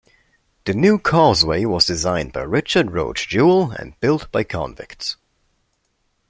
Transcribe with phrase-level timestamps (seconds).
[0.65, 5.15] The new Causeway was designed by Richard Roach Jewell and built by convicts.